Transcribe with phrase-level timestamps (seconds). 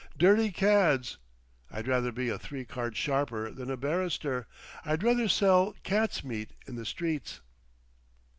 [0.17, 1.19] Dirty cads!
[1.69, 4.47] I'd rather be a Three Card Sharper than a barrister;
[4.83, 7.39] I'd rather sell cat's meat in the streets.